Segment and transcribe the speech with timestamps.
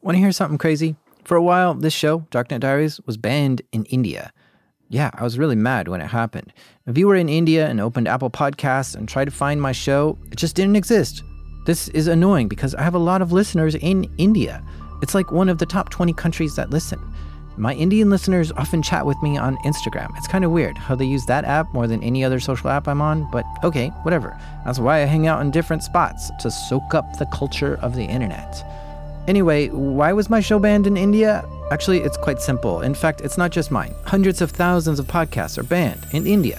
[0.00, 0.94] Want to hear something crazy?
[1.24, 4.32] For a while, this show, Darknet Diaries, was banned in India.
[4.88, 6.52] Yeah, I was really mad when it happened.
[6.86, 10.16] If you were in India and opened Apple Podcasts and tried to find my show,
[10.30, 11.22] it just didn't exist.
[11.66, 14.64] This is annoying because I have a lot of listeners in India.
[15.02, 16.98] It's like one of the top 20 countries that listen.
[17.56, 20.16] My Indian listeners often chat with me on Instagram.
[20.16, 22.86] It's kind of weird how they use that app more than any other social app
[22.86, 24.38] I'm on, but okay, whatever.
[24.64, 28.04] That's why I hang out in different spots to soak up the culture of the
[28.04, 28.64] internet.
[29.28, 31.44] Anyway, why was my show banned in India?
[31.70, 32.80] Actually, it's quite simple.
[32.80, 33.94] In fact, it's not just mine.
[34.06, 36.58] Hundreds of thousands of podcasts are banned in India.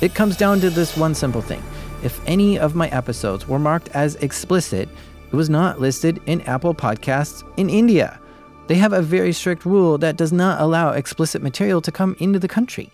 [0.00, 1.60] It comes down to this one simple thing.
[2.04, 4.88] If any of my episodes were marked as explicit,
[5.32, 8.20] it was not listed in Apple Podcasts in India.
[8.68, 12.38] They have a very strict rule that does not allow explicit material to come into
[12.38, 12.92] the country.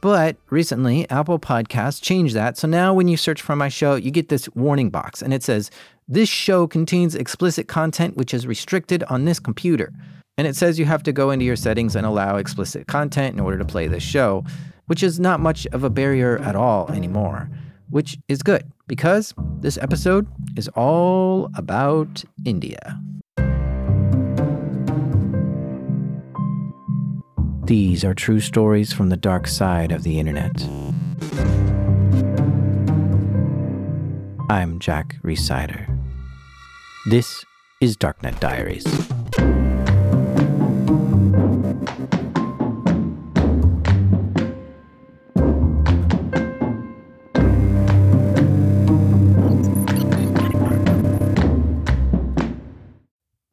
[0.00, 2.56] But recently, Apple Podcasts changed that.
[2.56, 5.42] So now when you search for my show, you get this warning box and it
[5.42, 5.68] says,
[6.08, 9.92] This show contains explicit content which is restricted on this computer.
[10.38, 13.40] And it says you have to go into your settings and allow explicit content in
[13.40, 14.44] order to play this show,
[14.86, 17.50] which is not much of a barrier at all anymore,
[17.90, 23.00] which is good because this episode is all about India.
[27.64, 30.62] These are true stories from the dark side of the internet.
[34.48, 35.95] I'm Jack Rhysider.
[37.08, 37.44] This
[37.80, 38.84] is Darknet Diaries.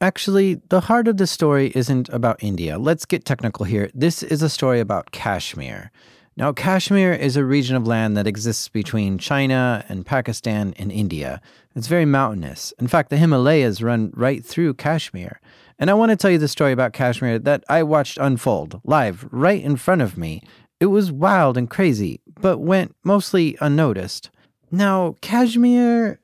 [0.01, 2.79] Actually, the heart of the story isn't about India.
[2.79, 3.91] Let's get technical here.
[3.93, 5.91] This is a story about Kashmir.
[6.35, 11.39] Now, Kashmir is a region of land that exists between China and Pakistan and India.
[11.75, 12.73] It's very mountainous.
[12.79, 15.39] In fact, the Himalayas run right through Kashmir.
[15.77, 19.27] And I want to tell you the story about Kashmir that I watched unfold live
[19.31, 20.41] right in front of me.
[20.79, 24.31] It was wild and crazy, but went mostly unnoticed.
[24.71, 26.19] Now, Kashmir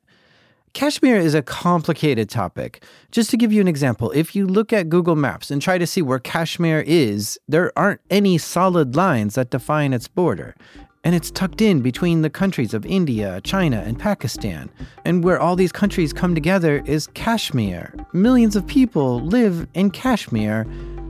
[0.72, 2.84] Kashmir is a complicated topic.
[3.10, 5.86] Just to give you an example, if you look at Google Maps and try to
[5.86, 10.54] see where Kashmir is, there aren't any solid lines that define its border.
[11.02, 14.70] And it's tucked in between the countries of India, China, and Pakistan.
[15.04, 17.92] And where all these countries come together is Kashmir.
[18.12, 20.66] Millions of people live in Kashmir,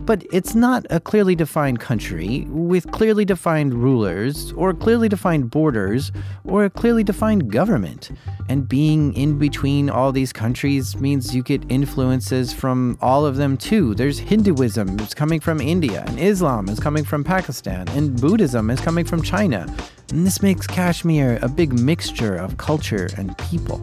[0.07, 6.11] but it's not a clearly defined country with clearly defined rulers or clearly defined borders
[6.45, 8.11] or a clearly defined government.
[8.49, 13.57] And being in between all these countries means you get influences from all of them
[13.57, 13.95] too.
[13.95, 18.81] There's Hinduism is coming from India, and Islam is coming from Pakistan, and Buddhism is
[18.81, 19.67] coming from China.
[20.11, 23.81] And this makes Kashmir a big mixture of culture and people.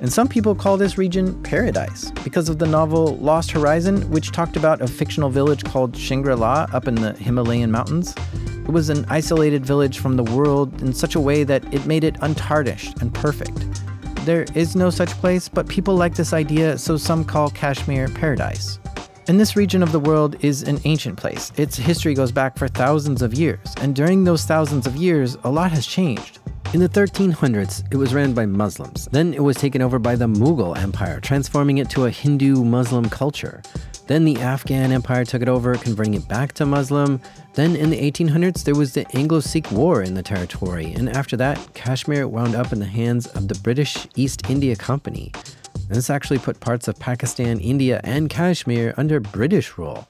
[0.00, 4.56] And some people call this region paradise because of the novel Lost Horizon, which talked
[4.56, 8.14] about a fictional village called Shangri La up in the Himalayan mountains.
[8.62, 12.04] It was an isolated village from the world in such a way that it made
[12.04, 13.82] it untarnished and perfect.
[14.24, 18.78] There is no such place, but people like this idea, so some call Kashmir paradise.
[19.26, 21.52] And this region of the world is an ancient place.
[21.56, 25.50] Its history goes back for thousands of years, and during those thousands of years, a
[25.50, 26.37] lot has changed.
[26.74, 29.08] In the 1300s, it was ran by Muslims.
[29.10, 33.08] Then it was taken over by the Mughal Empire, transforming it to a Hindu Muslim
[33.08, 33.62] culture.
[34.06, 37.22] Then the Afghan Empire took it over, converting it back to Muslim.
[37.54, 40.92] Then in the 1800s, there was the Anglo Sikh War in the territory.
[40.92, 45.32] And after that, Kashmir wound up in the hands of the British East India Company.
[45.74, 50.06] And this actually put parts of Pakistan, India, and Kashmir under British rule.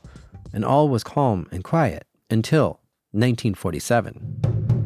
[0.53, 2.81] And all was calm and quiet until
[3.13, 4.78] 1947.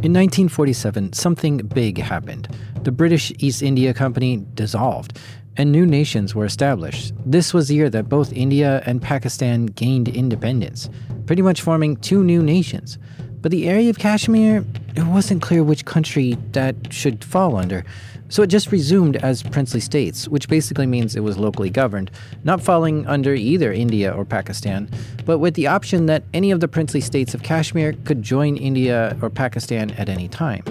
[0.00, 2.46] In 1947, something big happened.
[2.84, 5.18] The British East India Company dissolved,
[5.56, 7.14] and new nations were established.
[7.26, 10.88] This was the year that both India and Pakistan gained independence,
[11.26, 12.96] pretty much forming two new nations.
[13.40, 14.64] But the area of Kashmir,
[14.94, 17.84] it wasn't clear which country that should fall under.
[18.30, 22.10] So it just resumed as princely states, which basically means it was locally governed,
[22.44, 24.90] not falling under either India or Pakistan,
[25.24, 29.16] but with the option that any of the princely states of Kashmir could join India
[29.22, 30.62] or Pakistan at any time.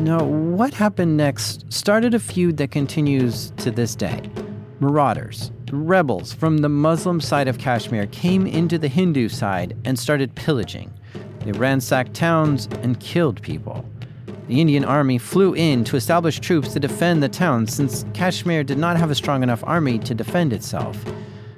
[0.00, 4.20] Now, what happened next started a feud that continues to this day.
[4.80, 10.34] Marauders, rebels from the Muslim side of Kashmir came into the Hindu side and started
[10.34, 10.92] pillaging.
[11.40, 13.84] They ransacked towns and killed people.
[14.46, 18.76] The Indian army flew in to establish troops to defend the town since Kashmir did
[18.76, 21.02] not have a strong enough army to defend itself.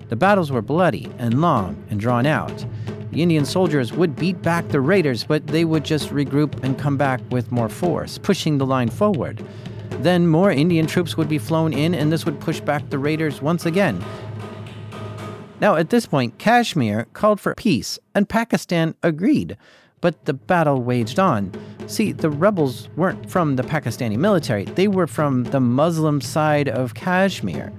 [0.09, 2.65] The battles were bloody and long and drawn out.
[3.11, 6.97] The Indian soldiers would beat back the raiders, but they would just regroup and come
[6.97, 9.45] back with more force, pushing the line forward.
[10.01, 13.43] Then more Indian troops would be flown in, and this would push back the raiders
[13.43, 14.05] once again.
[15.61, 19.57] Now, at this point, Kashmir called for peace, and Pakistan agreed.
[20.01, 21.53] But the battle waged on.
[21.87, 26.95] See, the rebels weren't from the Pakistani military, they were from the Muslim side of
[26.95, 27.73] Kashmir.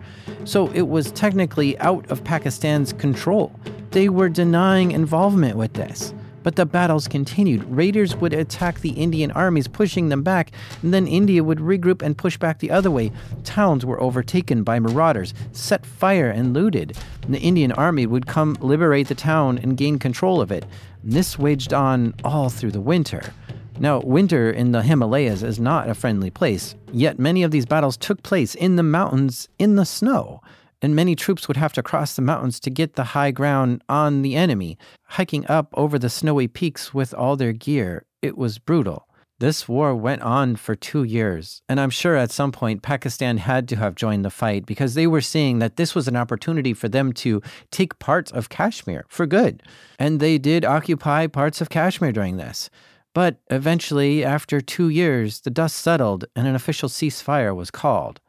[0.46, 3.52] So it was technically out of Pakistan's control.
[3.92, 6.14] They were denying involvement with this.
[6.44, 7.66] But the battles continued.
[7.66, 12.18] Raiders would attack the Indian armies, pushing them back, and then India would regroup and
[12.18, 13.12] push back the other way.
[13.44, 16.98] Towns were overtaken by marauders, set fire, and looted.
[17.28, 20.66] The Indian army would come liberate the town and gain control of it.
[21.08, 23.34] And this waged on all through the winter.
[23.80, 27.96] Now, winter in the Himalayas is not a friendly place, yet many of these battles
[27.96, 30.42] took place in the mountains in the snow
[30.82, 34.22] and many troops would have to cross the mountains to get the high ground on
[34.22, 38.06] the enemy, hiking up over the snowy peaks with all their gear.
[38.22, 39.07] It was brutal.
[39.40, 43.68] This war went on for two years, and I'm sure at some point Pakistan had
[43.68, 46.90] to have joined the fight because they were seeing that this was an opportunity for
[46.90, 49.62] them to take parts of Kashmir for good.
[50.00, 52.72] And they did occupy parts of Kashmir during this.
[53.14, 58.20] But eventually, after two years, the dust settled and an official ceasefire was called.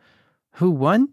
[0.57, 1.09] Who won?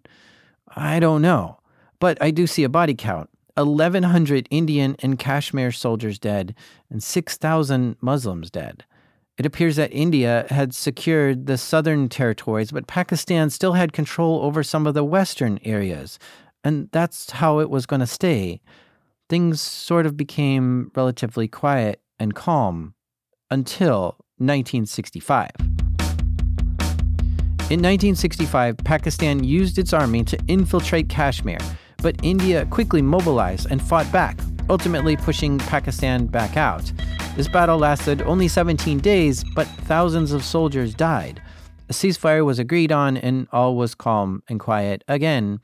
[0.76, 1.60] I don't know.
[2.00, 6.54] But I do see a body count 1,100 Indian and Kashmir soldiers dead,
[6.90, 8.84] and 6,000 Muslims dead.
[9.38, 14.64] It appears that India had secured the southern territories, but Pakistan still had control over
[14.64, 16.18] some of the western areas,
[16.64, 18.62] and that's how it was going to stay.
[19.28, 22.94] Things sort of became relatively quiet and calm
[23.52, 25.50] until 1965.
[27.68, 31.58] In 1965, Pakistan used its army to infiltrate Kashmir,
[31.98, 34.40] but India quickly mobilized and fought back,
[34.70, 36.92] ultimately pushing Pakistan back out.
[37.36, 41.42] This battle lasted only 17 days, but thousands of soldiers died.
[41.90, 45.60] A ceasefire was agreed on, and all was calm and quiet again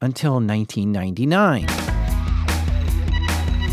[0.00, 1.68] until 1999.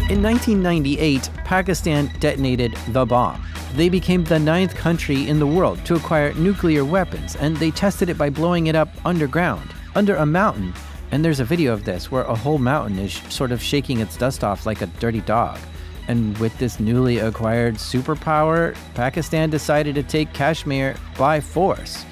[0.09, 3.43] In 1998, Pakistan detonated the bomb.
[3.75, 8.09] They became the ninth country in the world to acquire nuclear weapons, and they tested
[8.09, 10.73] it by blowing it up underground, under a mountain.
[11.11, 14.17] And there's a video of this where a whole mountain is sort of shaking its
[14.17, 15.59] dust off like a dirty dog.
[16.07, 22.05] And with this newly acquired superpower, Pakistan decided to take Kashmir by force.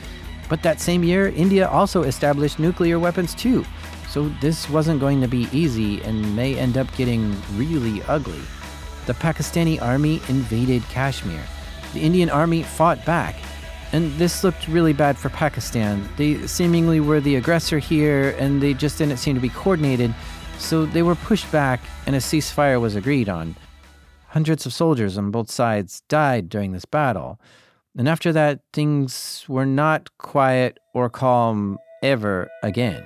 [0.49, 3.65] But that same year, India also established nuclear weapons too.
[4.09, 8.41] So this wasn't going to be easy and may end up getting really ugly
[9.07, 11.41] the Pakistani army invaded Kashmir.
[11.93, 13.35] The Indian army fought back,
[13.92, 16.07] and this looked really bad for Pakistan.
[16.18, 20.13] They seemingly were the aggressor here, and they just didn't seem to be coordinated,
[20.57, 23.56] so they were pushed back, and a ceasefire was agreed on.
[24.30, 27.39] Hundreds of soldiers on both sides died during this battle,
[27.98, 33.04] and after that, things were not quiet or calm ever again.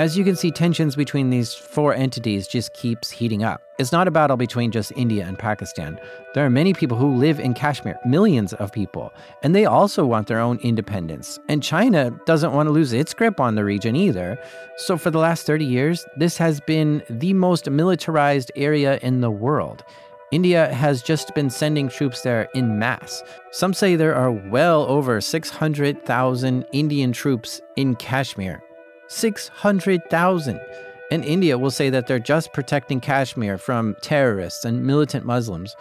[0.00, 3.60] As you can see, tensions between these four entities just keeps heating up.
[3.78, 6.00] It's not a battle between just India and Pakistan.
[6.32, 9.12] There are many people who live in Kashmir, millions of people,
[9.42, 11.38] and they also want their own independence.
[11.50, 14.38] And China doesn't want to lose its grip on the region either.
[14.78, 19.30] So for the last 30 years, this has been the most militarized area in the
[19.30, 19.84] world.
[20.32, 23.22] India has just been sending troops there in mass.
[23.50, 28.62] Some say there are well over 600,000 Indian troops in Kashmir
[29.10, 30.60] 600,000.
[31.10, 35.74] And India will say that they're just protecting Kashmir from terrorists and militant Muslims.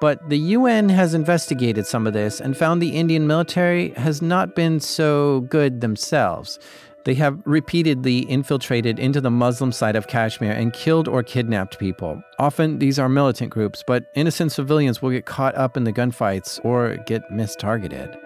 [0.00, 4.56] But the UN has investigated some of this and found the Indian military has not
[4.56, 6.58] been so good themselves.
[7.04, 12.22] They have repeatedly infiltrated into the Muslim side of Kashmir and killed or kidnapped people.
[12.38, 16.62] Often these are militant groups, but innocent civilians will get caught up in the gunfights
[16.64, 18.18] or get mistargeted.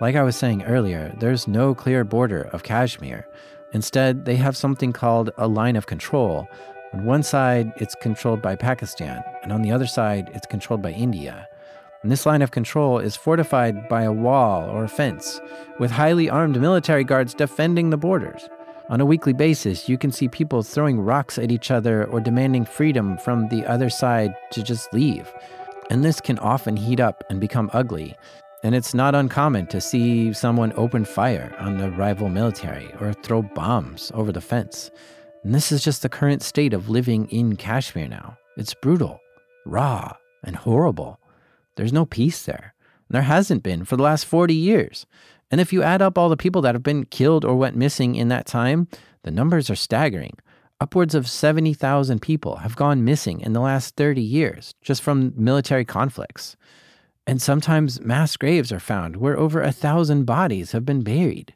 [0.00, 3.26] Like I was saying earlier, there's no clear border of Kashmir.
[3.72, 6.48] Instead, they have something called a line of control.
[6.94, 10.92] On one side, it's controlled by Pakistan, and on the other side, it's controlled by
[10.92, 11.46] India.
[12.02, 15.40] And this line of control is fortified by a wall or a fence,
[15.78, 18.48] with highly armed military guards defending the borders.
[18.88, 22.64] On a weekly basis, you can see people throwing rocks at each other or demanding
[22.64, 25.30] freedom from the other side to just leave.
[25.90, 28.16] And this can often heat up and become ugly,
[28.62, 33.42] and it's not uncommon to see someone open fire on the rival military or throw
[33.42, 34.90] bombs over the fence.
[35.44, 38.36] And this is just the current state of living in Kashmir now.
[38.56, 39.20] It's brutal,
[39.64, 41.20] raw, and horrible.
[41.76, 42.74] There's no peace there.
[43.08, 45.06] There hasn't been for the last 40 years.
[45.50, 48.16] And if you add up all the people that have been killed or went missing
[48.16, 48.88] in that time,
[49.22, 50.34] the numbers are staggering.
[50.80, 55.84] Upwards of 70,000 people have gone missing in the last 30 years just from military
[55.84, 56.56] conflicts.
[57.28, 61.52] And sometimes mass graves are found where over a thousand bodies have been buried.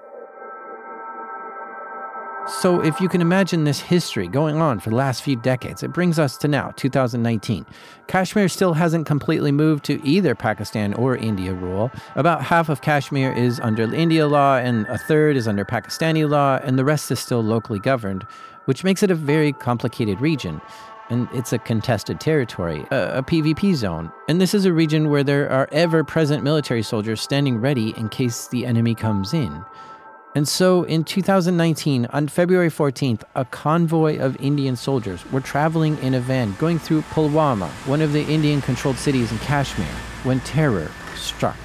[2.47, 5.95] So, if you can imagine this history going on for the last few decades, it
[5.95, 7.65] brings us to now, 2019.
[8.07, 11.91] Kashmir still hasn't completely moved to either Pakistan or India rule.
[12.17, 16.59] About half of Kashmir is under India law, and a third is under Pakistani law,
[16.65, 18.27] and the rest is still locally governed,
[18.67, 20.61] which makes it a very complicated region.
[21.13, 24.11] And it's a contested territory, a, a PvP zone.
[24.31, 28.09] And this is a region where there are ever present military soldiers standing ready in
[28.09, 29.63] case the enemy comes in.
[30.35, 36.15] And so in 2019, on February 14th, a convoy of Indian soldiers were traveling in
[36.15, 39.87] a van going through Pulwama, one of the Indian controlled cities in Kashmir,
[40.25, 41.59] when terror struck.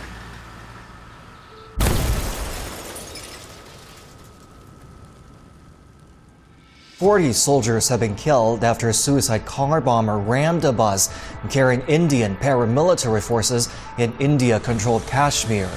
[6.98, 11.16] Forty soldiers have been killed after a suicide car bomber rammed a bus
[11.48, 15.70] carrying Indian paramilitary forces in India controlled Kashmir.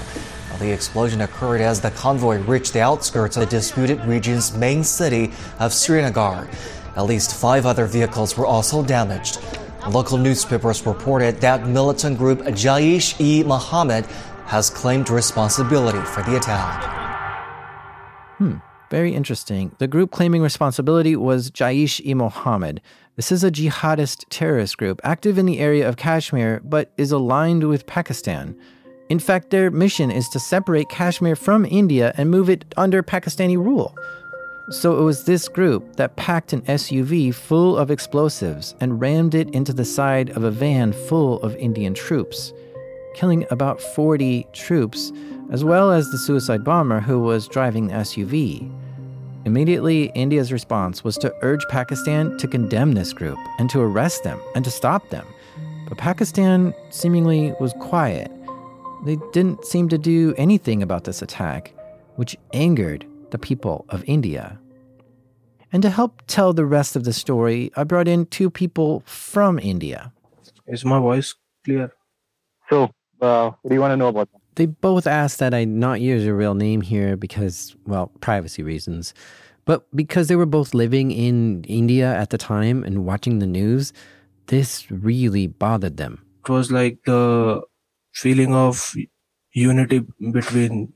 [0.60, 5.30] The explosion occurred as the convoy reached the outskirts of the disputed region's main city
[5.58, 6.48] of Srinagar.
[6.96, 9.40] At least five other vehicles were also damaged.
[9.90, 14.06] Local newspapers reported that militant group Jaish-e Mohammed
[14.46, 16.82] has claimed responsibility for the attack.
[18.38, 18.56] Hmm,
[18.90, 19.74] very interesting.
[19.78, 22.80] The group claiming responsibility was Jaish-e Mohammed.
[23.16, 27.68] This is a jihadist terrorist group active in the area of Kashmir but is aligned
[27.68, 28.58] with Pakistan.
[29.08, 33.56] In fact, their mission is to separate Kashmir from India and move it under Pakistani
[33.56, 33.94] rule.
[34.70, 39.50] So it was this group that packed an SUV full of explosives and rammed it
[39.50, 42.52] into the side of a van full of Indian troops,
[43.14, 45.12] killing about 40 troops,
[45.50, 48.79] as well as the suicide bomber who was driving the SUV.
[49.50, 54.38] Immediately, India's response was to urge Pakistan to condemn this group and to arrest them
[54.54, 55.26] and to stop them.
[55.88, 58.30] But Pakistan seemingly was quiet
[59.02, 61.72] they didn't seem to do anything about this attack,
[62.14, 64.56] which angered the people of India.
[65.72, 69.58] And to help tell the rest of the story, I brought in two people from
[69.58, 70.12] India.
[70.68, 71.92] Is my voice clear?
[72.68, 72.90] So,
[73.20, 74.39] uh, what do you want to know about them?
[74.56, 79.14] They both asked that I not use your real name here because, well, privacy reasons.
[79.64, 83.92] But because they were both living in India at the time and watching the news,
[84.46, 86.24] this really bothered them.
[86.44, 87.62] It was like the
[88.12, 88.94] feeling of
[89.52, 90.02] unity
[90.32, 90.92] between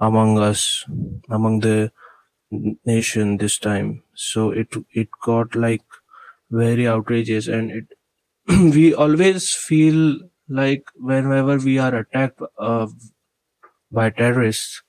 [0.00, 0.84] among us
[1.30, 1.90] among the
[2.86, 5.82] nation this time so it it got like
[6.50, 7.86] very outrageous and it
[8.74, 12.86] we always feel like whenever we are attacked uh,
[13.90, 14.82] by terrorists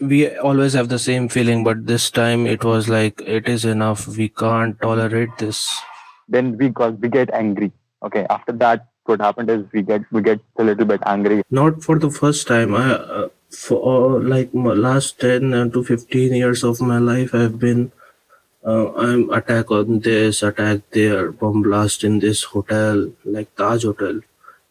[0.00, 4.06] we always have the same feeling but this time it was like it is enough.
[4.08, 5.80] We can't tolerate this.
[6.28, 7.72] Then we got we get angry.
[8.02, 11.42] Okay after that what happened is we get we get a little bit angry.
[11.50, 12.74] Not for the first time.
[12.74, 17.90] I uh, for uh, like last 10 to 15 years of my life i've been
[18.64, 24.20] uh, i'm attack on this attack there bomb blast in this hotel like taj hotel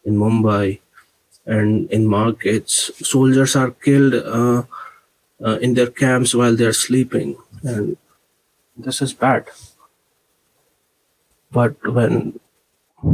[0.08, 0.80] in mumbai
[1.46, 4.62] and in markets soldiers are killed uh,
[5.46, 7.96] uh, in their camps while they're sleeping and
[8.88, 9.56] this is bad
[11.50, 12.38] but when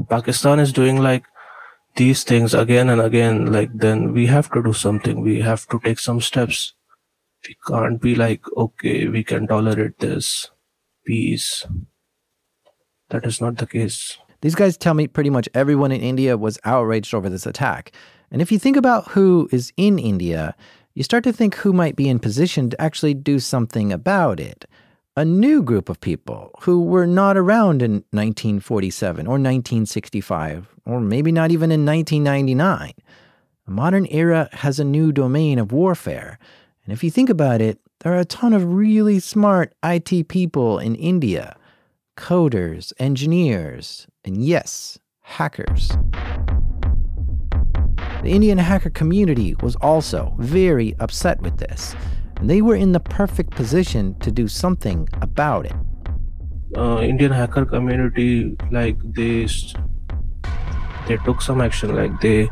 [0.09, 1.25] Pakistan is doing like
[1.97, 5.21] these things again and again, like then we have to do something.
[5.21, 6.73] We have to take some steps.
[7.47, 10.51] We can't be like, okay, we can tolerate this.
[11.07, 11.67] Peace.
[13.11, 14.19] That is not the case.
[14.45, 17.93] These guys tell me pretty much everyone in India was outraged over this attack.
[18.31, 20.55] And if you think about who is in India,
[20.93, 24.67] you start to think who might be in position to actually do something about it
[25.17, 31.33] a new group of people who were not around in 1947 or 1965, or maybe
[31.33, 32.93] not even in 1999.
[33.65, 36.39] The modern era has a new domain of warfare.
[36.85, 40.79] And if you think about it, there are a ton of really smart IT people
[40.79, 41.57] in India
[42.17, 45.89] coders, engineers, and yes, hackers.
[48.23, 51.95] The Indian hacker community was also very upset with this
[52.45, 55.73] and they were in the perfect position to do something about it.
[56.77, 59.47] Uh, Indian hacker community, like they
[61.07, 62.49] they took some action, like they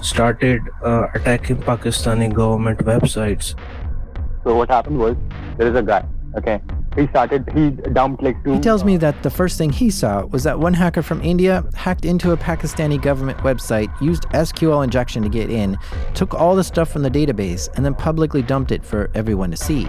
[0.00, 3.54] started uh, attacking Pakistani government websites.
[4.44, 5.16] So what happened was
[5.58, 6.04] there is a guy,
[6.36, 6.60] okay,
[6.96, 10.24] he started he dumped like two he tells me that the first thing he saw
[10.26, 15.22] was that one hacker from india hacked into a pakistani government website used sql injection
[15.22, 15.76] to get in
[16.14, 19.56] took all the stuff from the database and then publicly dumped it for everyone to
[19.56, 19.86] see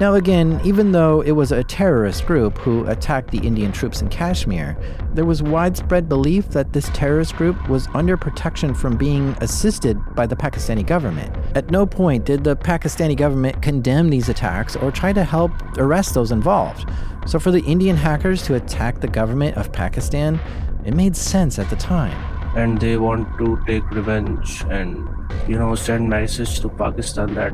[0.00, 4.08] Now, again, even though it was a terrorist group who attacked the Indian troops in
[4.08, 4.76] Kashmir,
[5.12, 10.24] there was widespread belief that this terrorist group was under protection from being assisted by
[10.24, 11.34] the Pakistani government.
[11.56, 16.14] At no point did the Pakistani government condemn these attacks or try to help arrest
[16.14, 16.88] those involved.
[17.26, 20.38] So, for the Indian hackers to attack the government of Pakistan,
[20.84, 22.16] it made sense at the time.
[22.56, 25.08] And they want to take revenge and,
[25.48, 27.52] you know, send message to Pakistan that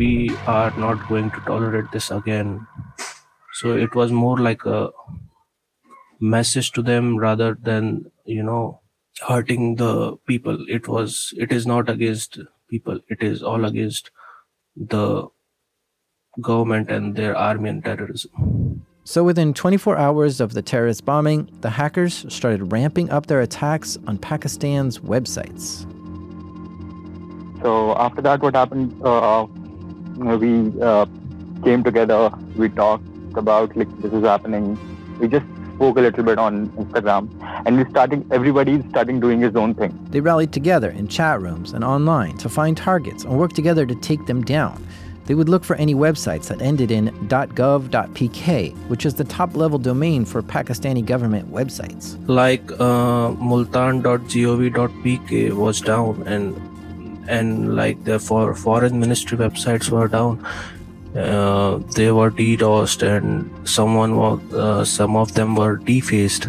[0.00, 2.66] we are not going to tolerate this again.
[3.52, 4.90] So it was more like a
[6.20, 8.80] message to them rather than, you know,
[9.28, 10.64] hurting the people.
[10.68, 12.38] It was, it is not against
[12.70, 14.10] people, it is all against
[14.74, 15.28] the
[16.40, 18.86] government and their army and terrorism.
[19.04, 23.98] So, within 24 hours of the terrorist bombing, the hackers started ramping up their attacks
[24.06, 25.84] on Pakistan's websites.
[27.62, 28.94] So, after that, what happened?
[29.02, 29.46] Uh,
[30.20, 31.06] we uh,
[31.64, 34.78] came together, we talked about like this is happening.
[35.18, 37.28] We just spoke a little bit on Instagram,
[37.66, 38.26] and we starting.
[38.30, 39.98] Everybody starting doing his own thing.
[40.10, 43.94] They rallied together in chat rooms and online to find targets and work together to
[43.94, 44.84] take them down.
[45.26, 50.24] They would look for any websites that ended in .gov.pk, which is the top-level domain
[50.24, 52.18] for Pakistani government websites.
[52.26, 56.56] Like uh, multan.gov.pk was down, and
[57.28, 60.44] and like the for foreign ministry websites were down
[61.16, 66.48] uh, they were DDoSed and someone was, uh, some of them were defaced.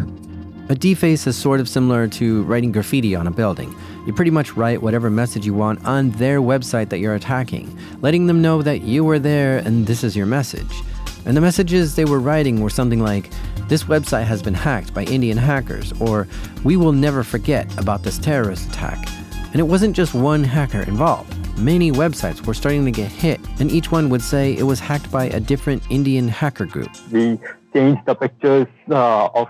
[0.68, 3.74] A deface is sort of similar to writing graffiti on a building.
[4.06, 8.26] You pretty much write whatever message you want on their website that you're attacking, letting
[8.26, 10.82] them know that you were there and this is your message.
[11.24, 13.30] And the messages they were writing were something like,
[13.68, 16.26] This website has been hacked by Indian hackers, or
[16.64, 19.08] We will never forget about this terrorist attack.
[19.52, 21.36] And it wasn't just one hacker involved.
[21.58, 25.10] Many websites were starting to get hit, and each one would say it was hacked
[25.12, 26.88] by a different Indian hacker group.
[27.12, 27.38] We
[27.74, 29.48] changed the pictures uh, of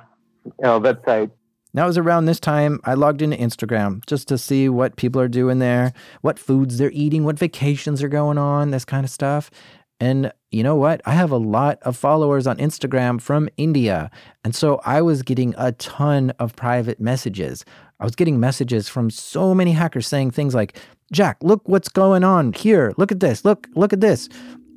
[0.62, 1.30] uh, websites.
[1.72, 5.20] Now, it was around this time I logged into Instagram just to see what people
[5.20, 9.10] are doing there, what foods they're eating, what vacations are going on, this kind of
[9.10, 9.50] stuff.
[9.98, 11.00] And you know what?
[11.06, 14.10] I have a lot of followers on Instagram from India.
[14.42, 17.64] And so I was getting a ton of private messages.
[18.02, 20.76] I was getting messages from so many hackers saying things like,
[21.12, 22.92] Jack, look what's going on here.
[22.96, 23.44] Look at this.
[23.44, 24.28] Look, look at this.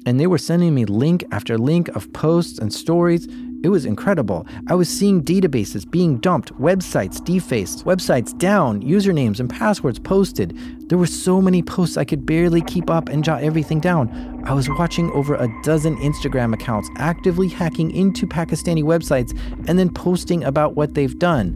[0.05, 3.27] And they were sending me link after link of posts and stories.
[3.63, 4.45] It was incredible.
[4.67, 10.55] I was seeing databases being dumped, websites defaced, websites down, usernames and passwords posted.
[10.87, 14.43] There were so many posts I could barely keep up and jot everything down.
[14.45, 19.35] I was watching over a dozen Instagram accounts actively hacking into Pakistani websites
[19.67, 21.55] and then posting about what they've done.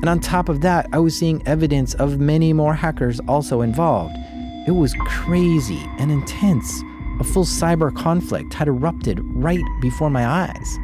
[0.00, 4.16] And on top of that, I was seeing evidence of many more hackers also involved.
[4.66, 6.82] It was crazy and intense.
[7.20, 10.78] A full cyber conflict had erupted right before my eyes.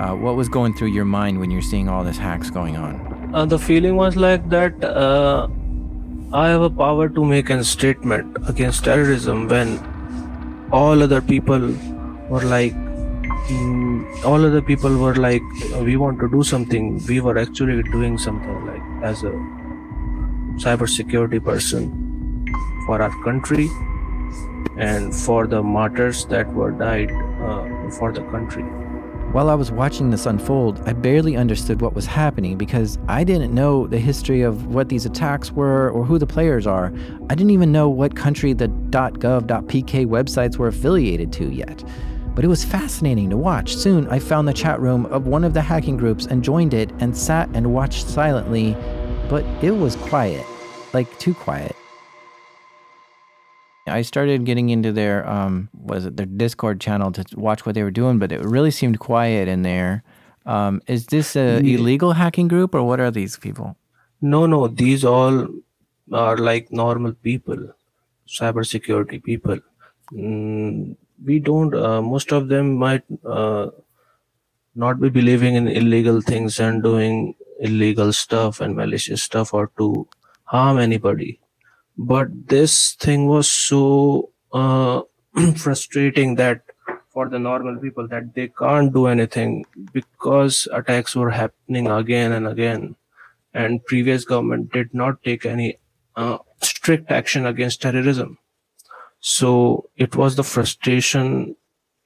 [0.00, 3.30] Uh, what was going through your mind when you're seeing all this hacks going on?
[3.32, 5.46] Uh, the feeling was like that uh,
[6.32, 9.78] I have a power to make a statement against terrorism when
[10.72, 11.60] all other people
[12.28, 12.74] were like
[14.24, 15.42] all other people were like
[15.80, 17.04] we want to do something.
[17.06, 19.32] We were actually doing something like as a
[20.56, 22.46] cybersecurity person
[22.86, 23.68] for our country
[24.76, 28.64] and for the martyrs that were died uh, for the country.
[29.32, 33.54] While I was watching this unfold, I barely understood what was happening because I didn't
[33.54, 36.92] know the history of what these attacks were or who the players are.
[37.30, 41.82] I didn't even know what country the .gov.pk websites were affiliated to yet
[42.34, 43.76] but it was fascinating to watch.
[43.76, 46.90] Soon, I found the chat room of one of the hacking groups and joined it
[47.00, 48.76] and sat and watched silently,
[49.28, 50.46] but it was quiet,
[50.92, 51.76] like too quiet.
[53.86, 57.82] I started getting into their um was it their Discord channel to watch what they
[57.82, 60.04] were doing, but it really seemed quiet in there.
[60.46, 61.78] Um, is this a yeah.
[61.78, 63.76] illegal hacking group or what are these people?
[64.20, 65.48] No, no, these all
[66.12, 67.74] are like normal people,
[68.28, 69.58] cybersecurity people.
[70.12, 73.68] Mm, we don't uh, most of them might uh,
[74.74, 80.08] not be believing in illegal things and doing illegal stuff and malicious stuff or to
[80.44, 81.40] harm anybody.
[81.96, 85.02] But this thing was so uh,
[85.56, 86.62] frustrating that
[87.10, 92.46] for the normal people that they can't do anything because attacks were happening again and
[92.46, 92.96] again.
[93.52, 95.78] And previous government did not take any
[96.16, 98.38] uh, strict action against terrorism
[99.22, 101.56] so it was the frustration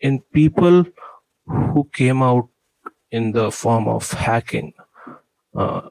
[0.00, 0.84] in people
[1.46, 2.48] who came out
[3.10, 4.74] in the form of hacking
[5.56, 5.88] uh,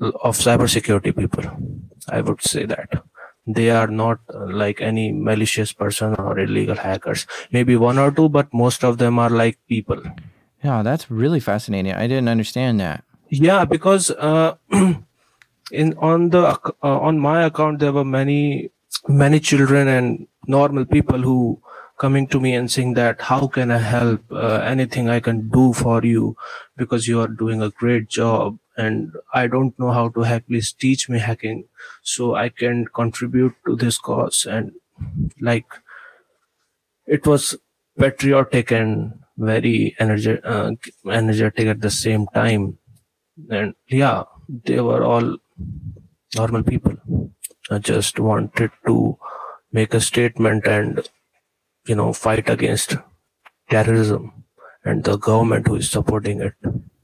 [0.00, 1.44] of cybersecurity people.
[2.08, 3.02] I would say that
[3.46, 8.28] they are not uh, like any malicious person or illegal hackers maybe one or two
[8.28, 10.02] but most of them are like people
[10.62, 11.94] Yeah, that's really fascinating.
[11.94, 13.04] I didn't understand that.
[13.30, 14.56] yeah because uh,
[15.72, 16.42] in on the
[16.82, 18.70] uh, on my account there were many
[19.08, 21.60] many children and normal people who
[21.98, 24.22] coming to me and saying that how can i help?
[24.32, 26.36] Uh, anything i can do for you
[26.76, 30.72] because you are doing a great job and i don't know how to hack please
[30.72, 31.64] teach me hacking
[32.02, 34.46] so i can contribute to this cause.
[34.46, 34.72] And
[35.40, 35.66] like
[37.06, 37.56] it was
[37.98, 40.72] patriotic and very uh,
[41.06, 42.78] energetic at the same time.
[43.50, 44.24] And yeah
[44.64, 45.36] they were all
[46.36, 46.96] normal people
[47.70, 49.16] i just wanted to
[49.72, 51.08] make a statement and
[51.86, 52.96] you know fight against
[53.70, 54.32] terrorism
[54.84, 56.54] and the government who is supporting it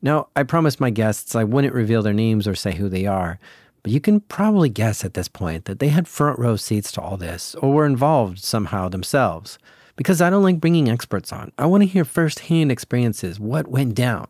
[0.03, 3.39] Now, I promised my guests I wouldn't reveal their names or say who they are,
[3.83, 7.01] but you can probably guess at this point that they had front row seats to
[7.01, 9.59] all this or were involved somehow themselves.
[9.97, 11.51] Because I don't like bringing experts on.
[11.59, 14.29] I want to hear firsthand experiences, what went down.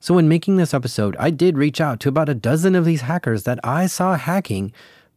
[0.00, 3.02] So, in making this episode, I did reach out to about a dozen of these
[3.02, 4.72] hackers that I saw hacking,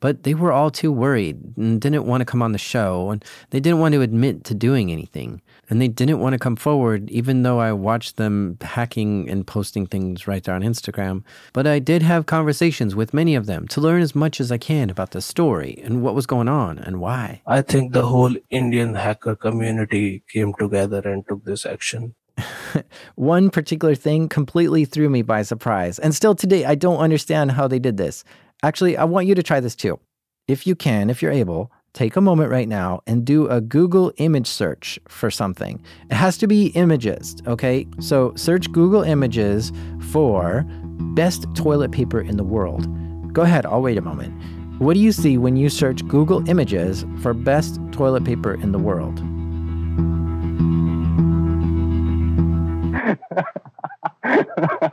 [0.05, 3.25] but they were all too worried and didn't want to come on the show, and
[3.49, 5.41] they didn't want to admit to doing anything.
[5.67, 9.87] And they didn't want to come forward, even though I watched them hacking and posting
[9.87, 11.23] things right there on Instagram.
[11.53, 14.59] But I did have conversations with many of them to learn as much as I
[14.59, 17.41] can about the story and what was going on and why.
[17.47, 22.13] i think the whole indian hacker community came together and took this action
[23.15, 25.99] One particular thing completely threw me by surprise.
[25.99, 28.23] And still today, I don't understand how they did this.
[28.65, 29.99] Actually, I want you to try this too.
[30.47, 34.11] If you can, if you're able, take a moment right now and do a Google
[34.17, 35.79] image search for something.
[36.09, 37.85] It has to be images, okay?
[37.99, 39.71] So search Google Images
[40.09, 40.65] for
[41.13, 42.87] best toilet paper in the world.
[43.31, 44.33] Go ahead, I'll wait a moment.
[44.81, 48.79] What do you see when you search Google Images for best toilet paper in the
[48.79, 49.19] world?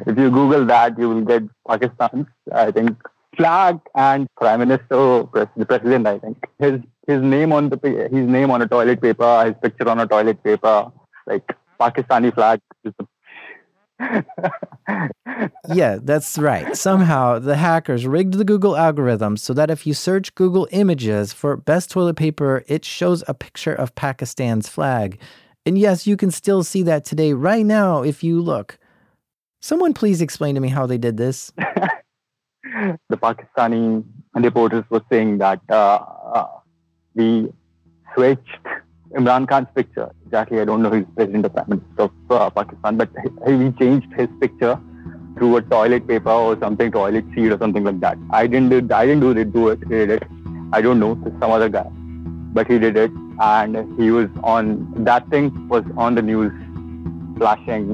[0.07, 2.97] if you Google that, you will get Pakistan's, I think,
[3.37, 5.27] flag and prime minister,
[5.57, 6.07] the president.
[6.07, 7.79] I think his his name on the
[8.11, 10.91] his name on a toilet paper, his picture on a toilet paper,
[11.27, 11.45] like
[11.81, 12.61] Pakistani flag.
[15.73, 16.77] Yeah, that's right.
[16.77, 21.57] Somehow the hackers rigged the Google algorithm so that if you search Google Images for
[21.57, 25.19] best toilet paper, it shows a picture of Pakistan's flag.
[25.67, 28.79] And yes, you can still see that today, right now, if you look.
[29.65, 31.51] Someone please explain to me how they did this.
[31.57, 36.01] the Pakistani reporters were saying that uh,
[36.35, 36.49] uh,
[37.15, 37.51] we
[38.13, 38.59] switched
[39.13, 40.11] Imran Khan's picture.
[40.27, 43.09] Exactly, I don't know who's president or prime minister of uh, Pakistan, but
[43.47, 44.79] he, he changed his picture
[45.39, 48.19] through a toilet paper or something, toilet seat or something like that.
[48.33, 49.79] I didn't do, I didn't do do it.
[49.79, 50.25] He did it.
[50.75, 51.87] I don't know, some other guy,
[52.53, 56.53] but he did it, and he was on that thing was on the news,
[57.39, 57.93] flashing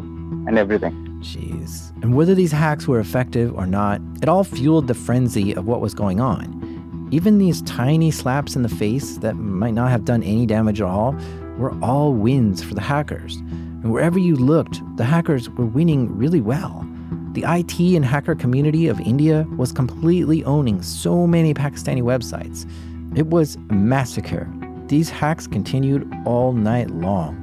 [0.48, 1.10] and everything.
[1.20, 1.92] Jeez.
[2.02, 5.80] And whether these hacks were effective or not, it all fueled the frenzy of what
[5.80, 7.09] was going on.
[7.12, 10.87] Even these tiny slaps in the face that might not have done any damage at
[10.87, 11.14] all
[11.59, 13.37] were all wins for the hackers.
[13.83, 16.87] And wherever you looked, the hackers were winning really well.
[17.33, 22.68] The IT and hacker community of India was completely owning so many Pakistani websites.
[23.16, 24.48] It was a massacre.
[24.87, 27.39] These hacks continued all night long.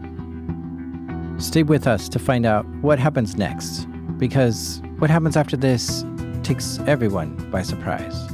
[1.40, 3.86] Stay with us to find out what happens next,
[4.18, 6.04] because what happens after this
[6.42, 8.28] takes everyone by surprise.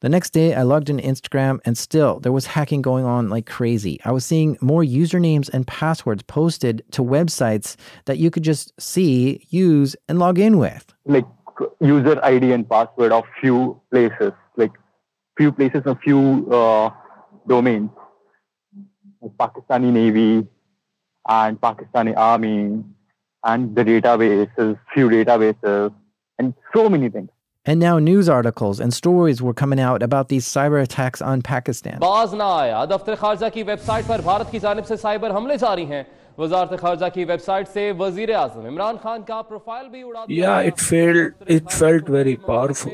[0.00, 3.46] The next day, I logged into Instagram, and still there was hacking going on like
[3.46, 4.00] crazy.
[4.04, 9.46] I was seeing more usernames and passwords posted to websites that you could just see,
[9.50, 10.92] use, and log in with.
[11.04, 11.26] like
[11.80, 14.72] user ID and password of few places, like
[15.36, 16.90] few places and few uh,
[17.46, 17.90] domains,
[19.39, 20.47] Pakistani Navy
[21.27, 22.83] and Pakistani Army
[23.43, 25.93] and the databases, few databases,
[26.39, 27.29] and so many things.
[27.67, 31.97] And now news articles and stories were coming out about these cyber attacks on Pakistan.
[31.99, 35.85] बाज ना आया दफ्तर खारजा की website पर भारत की जानब से cyber हमले जारी
[35.93, 36.05] हैं
[36.39, 40.61] वजारत खारजा की वेबसाइट से वजीर आजम इमरान खान का प्रोफाइल भी उड़ा दिया yeah
[40.61, 42.91] गया। it felt it felt very powerful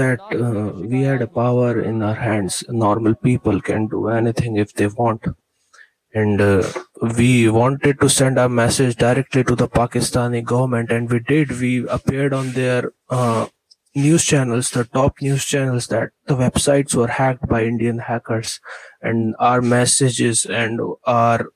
[0.00, 4.74] that uh, we had a power in our hands normal people can do anything if
[4.80, 5.30] they want
[6.15, 6.63] and uh,
[7.17, 11.59] we wanted to send a message directly to the pakistani government and we did.
[11.59, 13.47] We appeared on their uh,
[13.95, 18.59] news channels the top news channels that the websites were hacked by indian hackers.
[19.01, 21.47] And our messages and our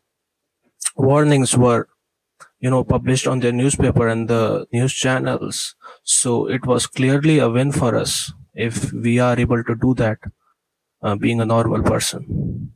[0.95, 1.87] warnings were
[2.59, 5.75] you know published on their newspaper and the news channels.
[6.03, 10.19] So it was clearly a win for us if we are able to do that,
[11.03, 12.73] uh, being a normal person.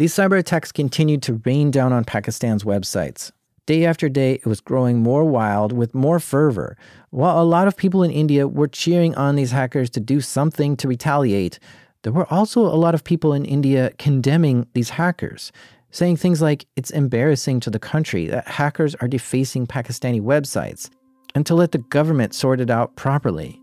[0.00, 3.32] These cyber attacks continued to rain down on Pakistan's websites.
[3.66, 6.74] Day after day, it was growing more wild with more fervor.
[7.10, 10.74] While a lot of people in India were cheering on these hackers to do something
[10.78, 11.58] to retaliate,
[12.00, 15.52] there were also a lot of people in India condemning these hackers,
[15.90, 20.88] saying things like it's embarrassing to the country that hackers are defacing Pakistani websites
[21.34, 23.60] and to let the government sort it out properly.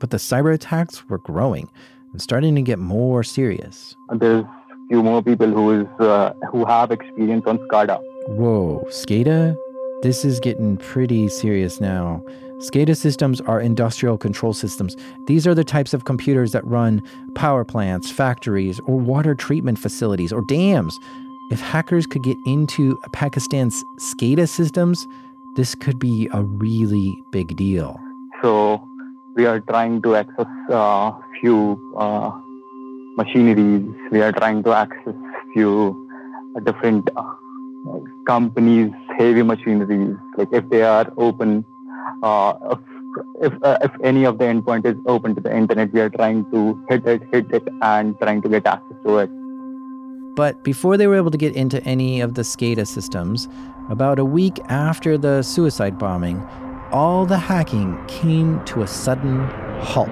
[0.00, 1.66] But the cyber attacks were growing
[2.12, 3.96] and starting to get more serious.
[4.10, 4.44] There's
[4.92, 7.98] few more people who is uh, who have experience on SCADA.
[8.26, 9.56] Whoa, SCADA?
[10.02, 12.22] This is getting pretty serious now.
[12.58, 14.94] SCADA systems are industrial control systems.
[15.26, 17.00] These are the types of computers that run
[17.34, 20.98] power plants, factories, or water treatment facilities or dams.
[21.50, 25.08] If hackers could get into Pakistan's SCADA systems,
[25.56, 27.98] this could be a really big deal.
[28.42, 28.86] So
[29.36, 32.30] we are trying to access uh, few uh,
[33.16, 33.88] machineries.
[34.10, 35.14] We are trying to access
[35.52, 36.08] few
[36.64, 37.34] different uh,
[38.26, 40.16] companies, heavy machineries.
[40.36, 41.64] Like if they are open,
[42.22, 42.78] uh, if
[43.42, 46.50] if, uh, if any of the endpoint is open to the internet, we are trying
[46.50, 49.30] to hit it, hit it, and trying to get access to it.
[50.34, 53.48] But before they were able to get into any of the SCADA systems,
[53.90, 56.40] about a week after the suicide bombing,
[56.90, 59.46] all the hacking came to a sudden
[59.80, 60.08] halt.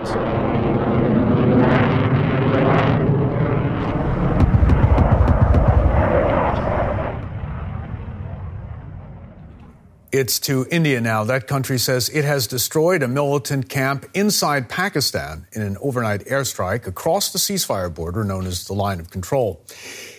[10.13, 11.23] It's to India now.
[11.23, 16.89] That country says it has destroyed a militant camp inside Pakistan in an overnight airstrike
[16.89, 19.65] across the ceasefire border known as the Line of Control.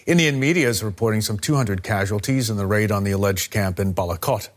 [0.08, 3.93] Indian media is reporting some 200 casualties in the raid on the alleged camp in
[3.93, 4.47] Balakot.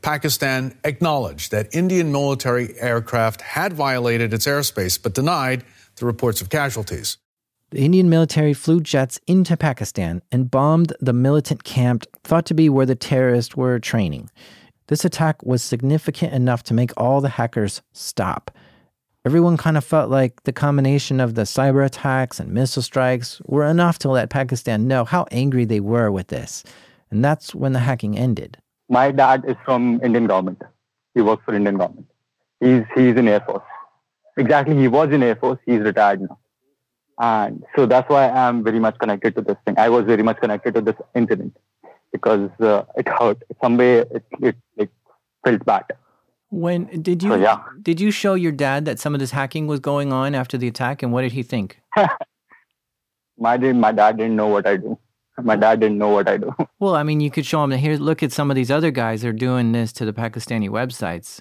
[0.00, 5.64] Pakistan acknowledged that Indian military aircraft had violated its airspace but denied
[5.96, 7.18] the reports of casualties.
[7.70, 12.68] The Indian military flew jets into Pakistan and bombed the militant camp thought to be
[12.68, 14.30] where the terrorists were training.
[14.88, 18.50] This attack was significant enough to make all the hackers stop.
[19.24, 23.64] Everyone kind of felt like the combination of the cyber attacks and missile strikes were
[23.64, 26.62] enough to let Pakistan know how angry they were with this.
[27.10, 28.58] And that's when the hacking ended.
[28.90, 30.60] My dad is from Indian government.
[31.14, 32.06] He works for Indian government.
[32.60, 33.62] He's he's in Air Force.
[34.36, 35.58] Exactly, he was in Air Force.
[35.64, 36.38] He's retired now,
[37.18, 39.76] and so that's why I'm very much connected to this thing.
[39.78, 41.56] I was very much connected to this incident
[42.14, 43.42] because uh, it hurt.
[43.60, 44.90] Some way it, it like
[45.44, 45.84] felt bad.
[46.50, 47.62] When did you So, yeah.
[47.82, 50.68] did you show your dad that some of this hacking was going on after the
[50.68, 51.80] attack and what did he think?
[53.36, 54.96] My dad, my dad didn't know what I do.
[55.42, 56.54] My dad didn't know what I do.
[56.78, 59.22] Well, I mean, you could show him here look at some of these other guys
[59.22, 61.40] that are doing this to the Pakistani websites.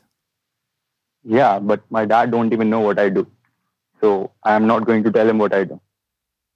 [1.24, 3.28] yeah, but my dad don't even know what I do.
[4.02, 5.80] So I am not going to tell him what I do.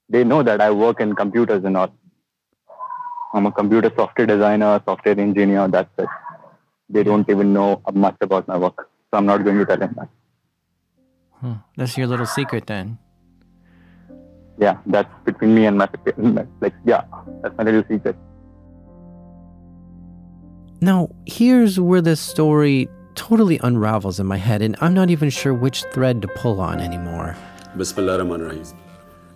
[0.08, 1.94] They know that I work in computers and all.
[3.32, 6.08] I'm a computer software designer, software engineer, that's it.
[6.88, 8.88] They don't even know much about my work.
[9.10, 10.08] So I'm not going to tell them that.
[11.40, 11.54] Huh.
[11.76, 12.98] That's your little secret then.
[14.58, 15.88] Yeah, that's between me and my
[16.60, 17.04] like yeah,
[17.42, 18.16] that's my little secret.
[20.80, 25.54] Now, here's where this story totally unravels in my head, and I'm not even sure
[25.54, 27.36] which thread to pull on anymore.
[27.76, 28.74] Bismillahirrahmanirrahim.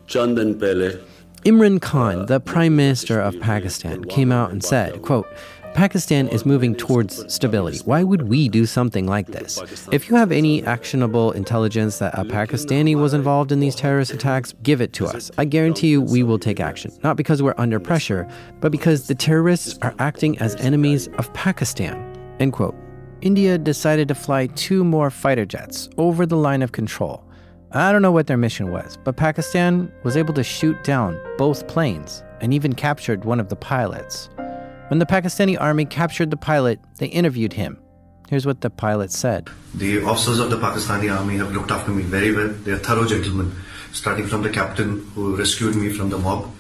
[0.07, 1.01] Chand Chandan pehle,
[1.45, 5.27] Imran Khan, the Prime Minister of Pakistan, came out and said, quote,
[5.75, 7.79] Pakistan is moving towards stability.
[7.79, 9.61] Why would we do something like this?
[9.91, 14.55] If you have any actionable intelligence that a Pakistani was involved in these terrorist attacks,
[14.63, 15.33] give it to us.
[15.37, 16.97] I guarantee you we will take action.
[17.03, 18.29] Not because we're under pressure,
[18.61, 21.97] but because the terrorists are acting as enemies of Pakistan.
[22.39, 22.77] End quote.
[23.21, 27.25] India decided to fly two more fighter jets over the line of control.
[27.75, 31.67] I don't know what their mission was, but Pakistan was able to shoot down both
[31.69, 34.29] planes and even captured one of the pilots.
[34.89, 37.79] When the Pakistani army captured the pilot, they interviewed him.
[38.29, 39.49] Here's what the pilot said.
[39.75, 42.49] The officers of the Pakistani army have looked after me very well.
[42.49, 43.55] They are thorough gentlemen,
[43.93, 46.51] starting from the captain who rescued me from the mob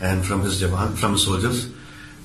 [0.00, 1.68] and from his jawan, from his soldiers,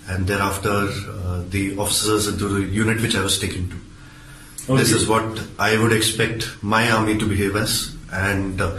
[0.07, 4.77] and thereafter uh, the officers into the unit which I was taken to.
[4.77, 8.77] This is what I would expect my army to behave as, and uh,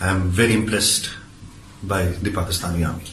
[0.00, 1.10] I'm very impressed
[1.82, 3.04] by the Pakistani army.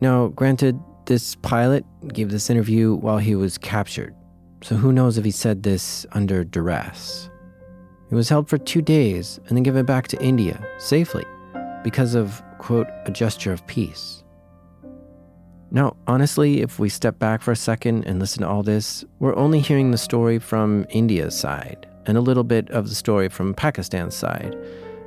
[0.00, 4.14] Now, granted, this pilot gave this interview while he was captured,
[4.62, 7.30] so who knows if he said this under duress.
[8.08, 11.24] He was held for two days and then given back to India safely
[11.82, 14.22] because of, quote, a gesture of peace.
[15.70, 19.34] Now, honestly, if we step back for a second and listen to all this, we're
[19.36, 23.54] only hearing the story from India's side and a little bit of the story from
[23.54, 24.56] Pakistan's side.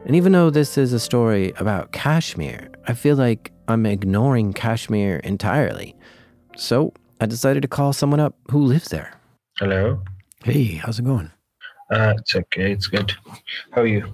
[0.05, 5.17] And even though this is a story about Kashmir, I feel like I'm ignoring Kashmir
[5.17, 5.95] entirely.
[6.55, 9.13] So I decided to call someone up who lives there.
[9.57, 10.01] Hello.
[10.43, 11.31] Hey, how's it going?
[11.91, 12.71] Uh, it's okay.
[12.71, 13.11] It's good.
[13.71, 14.05] How are you?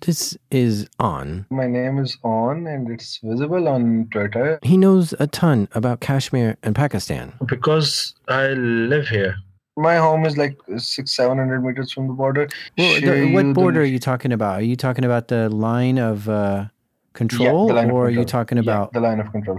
[0.00, 1.46] This is On.
[1.50, 6.56] My name is On, and it's visible on Twitter He knows a ton about Kashmir
[6.62, 7.34] and Pakistan.
[7.46, 9.36] because I live here.
[9.76, 12.48] My home is like six, seven hundred meters from the border.
[12.76, 14.58] Well, the, you what the- border are you talking about?
[14.60, 16.66] Are you talking about the line of uh,
[17.12, 18.42] control, the line of or are you control.
[18.42, 18.92] talking Yeah, about?
[18.92, 19.58] the line of control?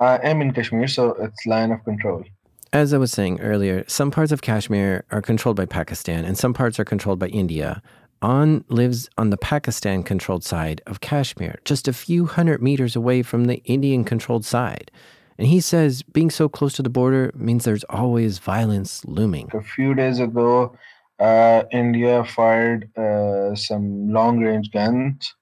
[0.00, 2.24] I am in Kashmir, so it's line of control.
[2.72, 6.54] As I was saying earlier, some parts of Kashmir are controlled by Pakistan, and some
[6.54, 7.82] parts are controlled by India.
[8.22, 13.22] An lives on the Pakistan controlled side of Kashmir, just a few hundred meters away
[13.22, 14.90] from the Indian controlled side.
[15.38, 19.50] And he says being so close to the border means there's always violence looming.
[19.54, 20.76] A few days ago,
[21.18, 25.34] uh, India fired uh, some long range guns,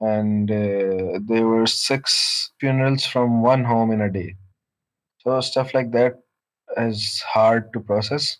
[0.00, 4.34] and uh, there were six funerals from one home in a day.
[5.18, 6.14] So, stuff like that
[6.76, 8.38] is hard to process.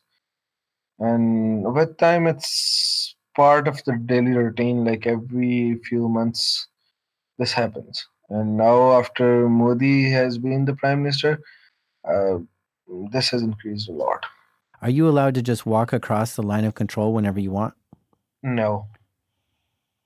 [0.99, 4.85] And with time, it's part of the daily routine.
[4.85, 6.69] Like every few months,
[7.39, 8.07] this happens.
[8.31, 11.41] And now, after Modi has been the prime minister,
[12.05, 12.38] uh,
[13.11, 14.27] this has increased a lot.
[14.83, 17.75] Are you allowed to just walk across the line of control whenever you want?
[18.43, 18.87] No.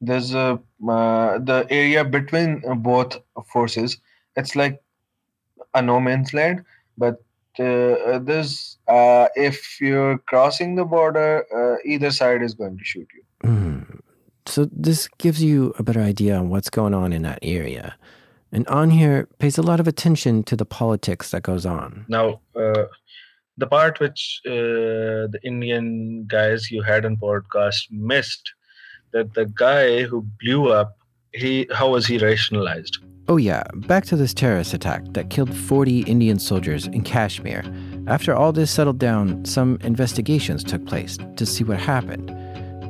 [0.00, 3.18] There's a uh, the area between uh, both
[3.52, 3.98] forces.
[4.36, 4.82] It's like
[5.74, 6.64] a no man's land,
[6.98, 7.22] but
[7.58, 13.06] uh, there's uh, if you're crossing the border, uh, either side is going to shoot
[13.14, 13.48] you.
[13.48, 13.82] Hmm.
[14.46, 17.96] So this gives you a better idea on what's going on in that area.
[18.50, 22.04] And on here pays a lot of attention to the politics that goes on.
[22.08, 22.84] Now, uh,
[23.56, 28.52] the part which uh, the Indian guys you had on podcast missed
[29.12, 30.98] that the guy who blew up,
[31.32, 32.98] he how was he rationalized?
[33.28, 37.64] Oh, yeah, back to this terrorist attack that killed 40 Indian soldiers in Kashmir.
[38.08, 42.30] After all this settled down, some investigations took place to see what happened.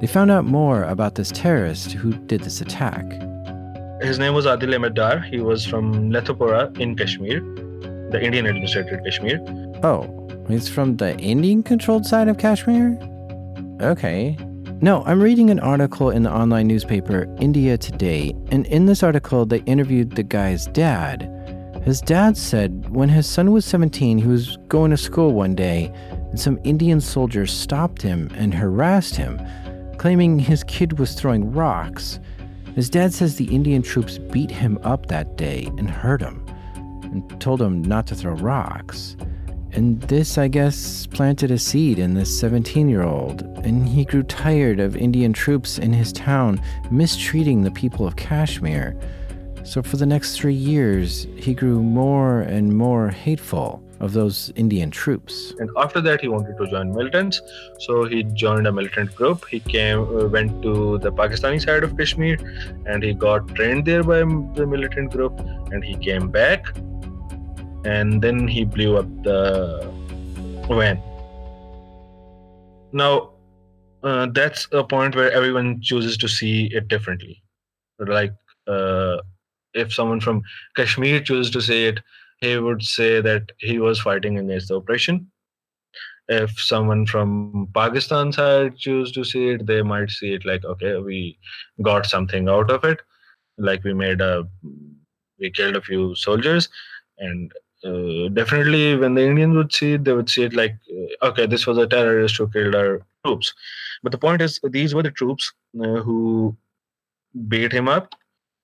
[0.02, 3.08] They found out more about this terrorist who did this attack.
[4.02, 5.20] His name was Adil Ahmed Dar.
[5.20, 7.38] He was from Lethopora in Kashmir,
[8.10, 9.38] the Indian administrated Kashmir.
[9.84, 12.98] Oh, he's from the Indian controlled side of Kashmir?
[13.80, 14.36] Okay.
[14.80, 19.46] No, I'm reading an article in the online newspaper India Today, and in this article,
[19.46, 21.28] they interviewed the guy's dad.
[21.84, 25.92] His dad said when his son was 17, he was going to school one day,
[26.10, 29.40] and some Indian soldiers stopped him and harassed him,
[29.98, 32.20] claiming his kid was throwing rocks.
[32.74, 37.40] His dad says the Indian troops beat him up that day and hurt him, and
[37.40, 39.16] told him not to throw rocks.
[39.72, 44.22] And this, I guess, planted a seed in this 17 year old, and he grew
[44.22, 48.98] tired of Indian troops in his town mistreating the people of Kashmir.
[49.64, 54.90] So, for the next three years, he grew more and more hateful of those Indian
[54.90, 55.54] troops.
[55.58, 57.40] And after that, he wanted to join militants.
[57.78, 59.46] So he joined a militant group.
[59.48, 62.36] He came, uh, went to the Pakistani side of Kashmir,
[62.84, 64.18] and he got trained there by
[64.58, 65.38] the militant group.
[65.70, 66.76] And he came back,
[67.84, 69.88] and then he blew up the
[70.68, 71.00] van.
[72.92, 73.30] Now,
[74.02, 77.40] uh, that's a point where everyone chooses to see it differently.
[78.00, 78.34] Like,
[78.66, 79.18] uh,
[79.74, 80.42] if someone from
[80.74, 82.00] Kashmir chooses to say it,
[82.42, 85.30] he would say that he was fighting against the oppression.
[86.28, 90.96] If someone from Pakistan side choose to see it, they might see it like, okay,
[90.98, 91.38] we
[91.82, 93.00] got something out of it,
[93.58, 94.46] like we made a,
[95.38, 96.68] we killed a few soldiers,
[97.18, 97.52] and
[97.84, 101.46] uh, definitely when the Indians would see it, they would see it like, uh, okay,
[101.46, 103.52] this was a terrorist who killed our troops.
[104.02, 106.56] But the point is, these were the troops uh, who
[107.48, 108.14] beat him up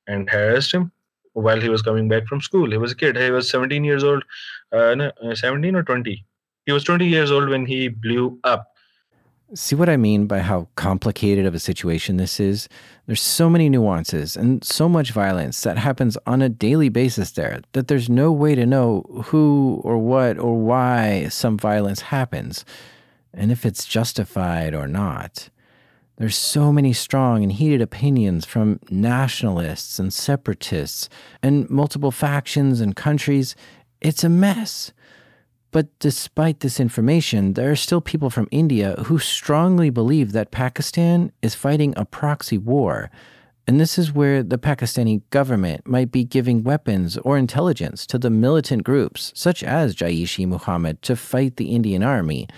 [0.06, 0.90] and harassed him
[1.40, 2.70] while he was coming back from school.
[2.70, 3.16] He was a kid.
[3.16, 4.24] He was 17 years old.
[4.72, 6.24] Uh, no, uh, 17 or 20.
[6.66, 8.72] He was 20 years old when he blew up.
[9.54, 12.68] See what I mean by how complicated of a situation this is?
[13.06, 17.62] There's so many nuances and so much violence that happens on a daily basis there
[17.72, 22.66] that there's no way to know who or what or why some violence happens
[23.32, 25.48] and if it's justified or not.
[26.18, 31.08] There's so many strong and heated opinions from nationalists and separatists
[31.44, 33.54] and multiple factions and countries.
[34.00, 34.92] It's a mess.
[35.70, 41.30] But despite this information, there are still people from India who strongly believe that Pakistan
[41.40, 43.12] is fighting a proxy war.
[43.68, 48.30] And this is where the Pakistani government might be giving weapons or intelligence to the
[48.30, 52.48] militant groups, such as Jaish e Muhammad, to fight the Indian army.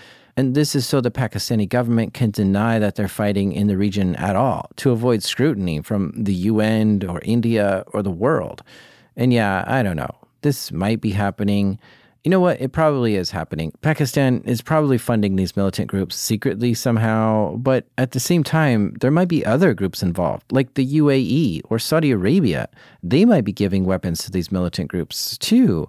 [0.41, 4.15] And this is so the Pakistani government can deny that they're fighting in the region
[4.15, 8.63] at all to avoid scrutiny from the UN or India or the world.
[9.15, 10.09] And yeah, I don't know.
[10.41, 11.77] This might be happening.
[12.23, 12.59] You know what?
[12.59, 13.71] It probably is happening.
[13.81, 19.11] Pakistan is probably funding these militant groups secretly somehow, but at the same time, there
[19.11, 22.67] might be other groups involved, like the UAE or Saudi Arabia.
[23.03, 25.87] They might be giving weapons to these militant groups too.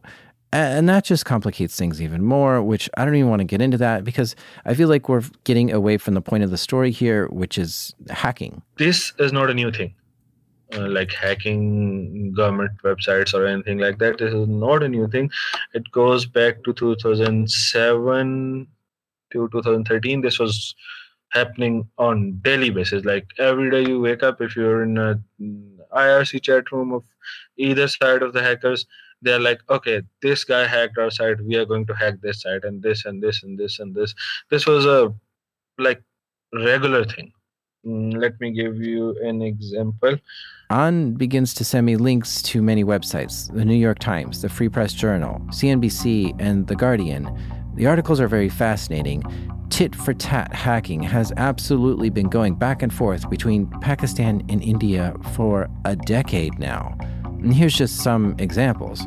[0.52, 3.78] And that just complicates things even more, which I don't even want to get into
[3.78, 4.36] that because
[4.66, 7.94] I feel like we're getting away from the point of the story here, which is
[8.10, 8.60] hacking.
[8.76, 9.94] This is not a new thing.
[10.74, 14.18] Uh, like hacking government websites or anything like that.
[14.18, 15.30] This is not a new thing.
[15.72, 18.66] It goes back to 2007
[19.32, 20.20] to 2013.
[20.20, 20.74] This was
[21.30, 23.04] happening on daily basis.
[23.04, 25.20] Like every day you wake up, if you're in a
[25.94, 27.04] IRC chat room of
[27.56, 28.86] either side of the hackers,
[29.22, 31.40] they're like, okay, this guy hacked our site.
[31.44, 34.14] We are going to hack this site and this and this and this and this.
[34.50, 35.14] This was a
[35.78, 36.02] like
[36.52, 37.32] regular thing.
[37.86, 40.16] Mm, let me give you an example.
[40.70, 44.68] An begins to send me links to many websites the New York Times, the Free
[44.68, 47.28] Press Journal, CNBC, and The Guardian.
[47.74, 49.22] The articles are very fascinating.
[49.70, 55.14] Tit for tat hacking has absolutely been going back and forth between Pakistan and India
[55.32, 56.96] for a decade now.
[57.42, 59.02] And here's just some examples.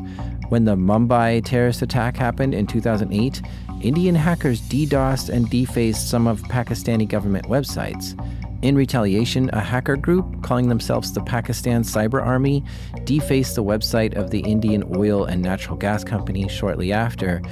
[0.50, 3.42] When the Mumbai terrorist attack happened in 2008,
[3.82, 8.14] Indian hackers DDoSed and defaced some of Pakistani government websites.
[8.62, 12.64] In retaliation, a hacker group calling themselves the Pakistan Cyber Army
[13.04, 17.42] defaced the website of the Indian oil and natural gas company shortly after.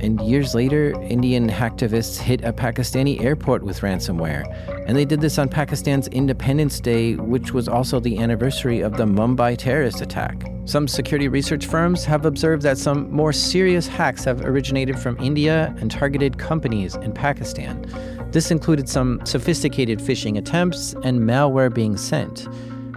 [0.00, 4.44] And years later, Indian hacktivists hit a Pakistani airport with ransomware.
[4.86, 9.04] And they did this on Pakistan's Independence Day, which was also the anniversary of the
[9.04, 10.44] Mumbai terrorist attack.
[10.66, 15.74] Some security research firms have observed that some more serious hacks have originated from India
[15.78, 17.86] and targeted companies in Pakistan.
[18.32, 22.48] This included some sophisticated phishing attempts and malware being sent.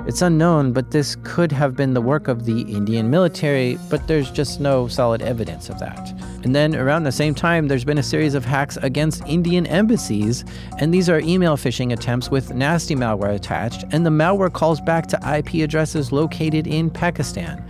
[0.10, 4.32] It's unknown, but this could have been the work of the Indian military, but there's
[4.32, 6.12] just no solid evidence of that.
[6.44, 10.46] And then around the same time, there's been a series of hacks against Indian embassies,
[10.80, 15.06] and these are email phishing attempts with nasty malware attached, and the malware calls back
[15.06, 17.64] to IP addresses located in Pakistan.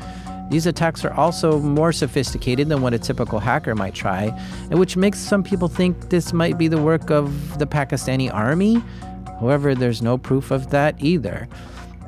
[0.49, 4.33] These attacks are also more sophisticated than what a typical hacker might try,
[4.71, 8.81] and which makes some people think this might be the work of the Pakistani army.
[9.41, 11.49] However, there's no proof of that either.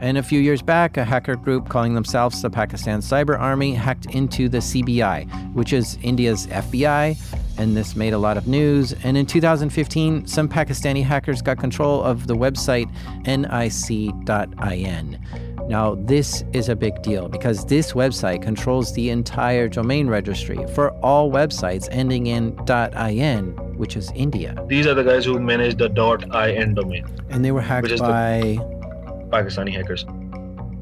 [0.01, 4.07] And a few years back, a hacker group calling themselves the Pakistan Cyber Army hacked
[4.07, 7.15] into the CBI, which is India's FBI,
[7.59, 8.93] and this made a lot of news.
[9.03, 12.89] And in 2015, some Pakistani hackers got control of the website
[13.27, 15.19] nic.in.
[15.69, 20.89] Now, this is a big deal because this website controls the entire domain registry for
[21.01, 24.65] all websites ending in .in, which is India.
[24.67, 27.05] These are the guys who manage the .in domain.
[27.29, 28.57] And they were hacked by
[29.31, 30.05] Pakistani hackers.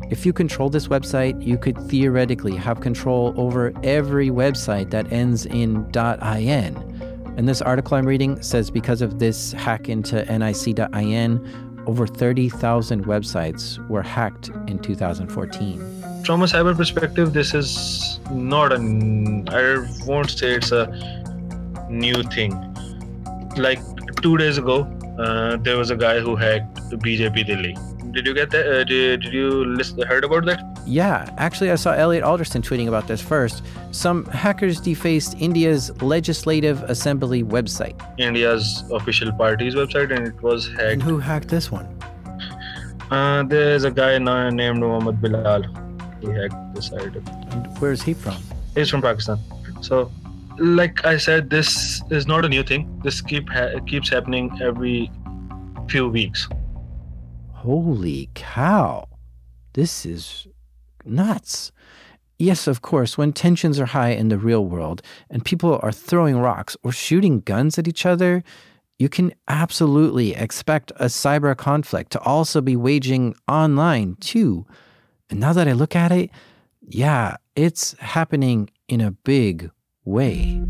[0.10, 5.46] If you control this website, you could theoretically have control over every website that ends
[5.46, 6.90] in .in.
[7.38, 13.88] And this article I'm reading says because of this hack into nic.in, over 30,000 websites
[13.88, 16.24] were hacked in 2014.
[16.26, 20.88] From a cyber perspective, this is not a, I won't say it's a
[21.88, 22.52] new thing.
[23.58, 23.80] Like
[24.24, 24.82] two days ago,
[25.20, 27.76] uh, there was a guy who hacked BJP Delhi
[28.12, 28.66] did you get that?
[28.66, 30.82] Uh, did, did you listen, heard about that?
[30.86, 33.64] Yeah, actually, I saw Elliot Alderson tweeting about this first.
[33.92, 37.96] Some hackers defaced India's Legislative Assembly website.
[38.18, 40.82] India's official party's website, and it was hacked.
[40.82, 41.88] And who hacked this one?
[43.12, 45.64] Uh, there's a guy named Muhammad Bilal.
[46.22, 47.16] He hacked the site.
[47.52, 48.38] And where's he from?
[48.76, 49.40] He's from Pakistan.
[49.82, 50.12] So,
[50.58, 53.00] like I said, this is not a new thing.
[53.04, 55.12] This keep ha- keeps happening every
[55.88, 56.48] few weeks.
[57.64, 59.06] Holy cow.
[59.74, 60.48] This is
[61.04, 61.74] nuts.
[62.38, 66.38] Yes, of course, when tensions are high in the real world and people are throwing
[66.38, 68.46] rocks or shooting guns at each other,
[68.98, 74.66] you can absolutely expect a cyber conflict to also be waging online too.
[75.30, 76.30] And now that I look at it,
[76.80, 79.70] yeah, it's happening in a big
[80.06, 80.64] way.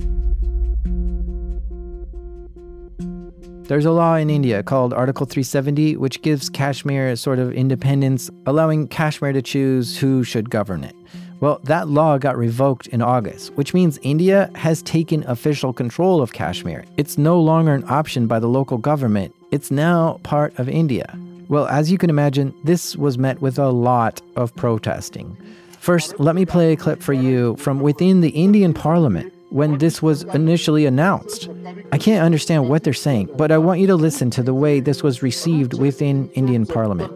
[3.69, 8.87] There's a law in India called Article 370, which gives Kashmir sort of independence, allowing
[8.87, 10.95] Kashmir to choose who should govern it.
[11.39, 16.33] Well, that law got revoked in August, which means India has taken official control of
[16.33, 16.83] Kashmir.
[16.97, 21.15] It's no longer an option by the local government, it's now part of India.
[21.47, 25.37] Well, as you can imagine, this was met with a lot of protesting.
[25.79, 30.02] First, let me play a clip for you from within the Indian parliament when this
[30.02, 31.48] was initially announced.
[31.92, 34.80] I can't understand what they're saying, but I want you to listen to the way
[34.80, 37.12] this was received within Indian parliament.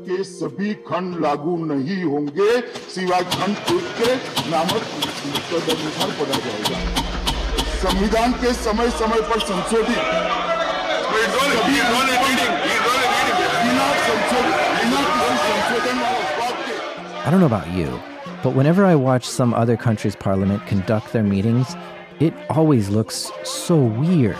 [7.78, 10.48] संविधान के समय समय पर संशोधित
[17.24, 18.00] I don't know about you,
[18.42, 21.76] but whenever I watch some other country's parliament conduct their meetings,
[22.19, 24.37] it always looks so weird.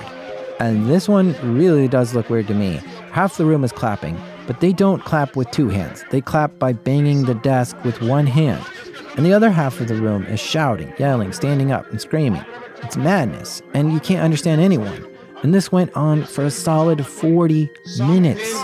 [0.60, 2.80] And this one really does look weird to me.
[3.12, 6.04] Half the room is clapping, but they don't clap with two hands.
[6.10, 8.64] They clap by banging the desk with one hand.
[9.16, 12.46] And the other half of the room is shouting, yelling, standing up, and screaming.
[12.82, 15.06] It's madness, and you can't understand anyone.
[15.44, 17.70] And this went on for a solid 40
[18.00, 18.64] minutes.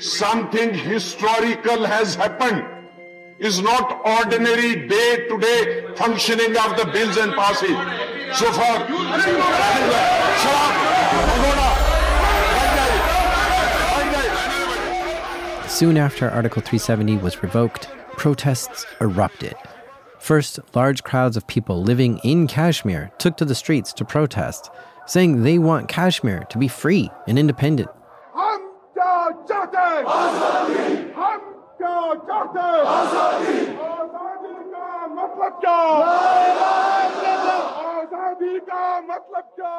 [0.00, 2.64] Something historical has happened.
[3.38, 8.15] Is not ordinary day to day functioning of the bills and passage.
[8.34, 8.86] So far,
[15.68, 19.54] Soon after Article 370 was revoked, protests erupted.
[20.18, 24.70] First, large crowds of people living in Kashmir took to the streets to protest,
[25.06, 27.88] saying they want Kashmir to be free and independent.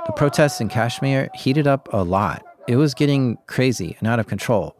[0.06, 2.44] The protests in Kashmir heated up a lot.
[2.68, 4.76] It was getting crazy and out of control.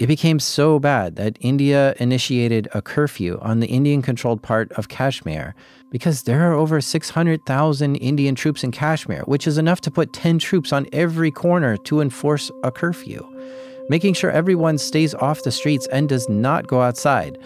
[0.00, 4.88] It became so bad that India initiated a curfew on the Indian controlled part of
[4.88, 5.54] Kashmir
[5.90, 10.40] because there are over 600,000 Indian troops in Kashmir, which is enough to put 10
[10.40, 13.24] troops on every corner to enforce a curfew,
[13.88, 17.38] making sure everyone stays off the streets and does not go outside.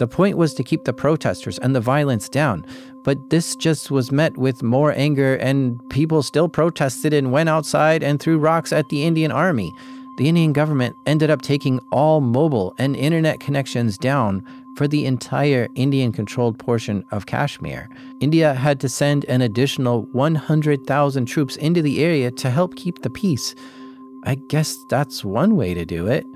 [0.00, 2.64] The point was to keep the protesters and the violence down,
[3.04, 8.02] but this just was met with more anger, and people still protested and went outside
[8.02, 9.72] and threw rocks at the Indian army
[10.20, 14.44] the Indian government ended up taking all mobile and internet connections down
[14.76, 17.88] for the entire Indian controlled portion of Kashmir.
[18.20, 23.08] India had to send an additional 100,000 troops into the area to help keep the
[23.08, 23.54] peace.
[24.24, 26.26] I guess that's one way to do it.